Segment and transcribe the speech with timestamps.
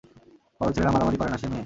[0.61, 1.59] বড় ছেলেরা মারামারি করে না সে মেয়ে।